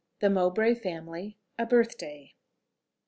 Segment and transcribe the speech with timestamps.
[0.19, 1.37] THE MOWBRAY FAMILY.
[1.59, 2.33] A BIRTHDAY.